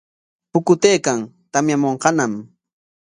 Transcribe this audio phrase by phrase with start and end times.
[0.51, 1.19] Pukutaykan,
[1.51, 2.33] tamyamunqañam.